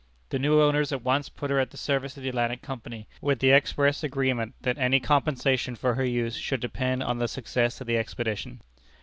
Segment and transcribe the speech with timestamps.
[0.29, 3.37] The new owners at once put her at the service of the Atlantic Company, with
[3.37, 7.85] the express agreement that any compensation for her use should depend on the success of
[7.85, 8.61] the expedition.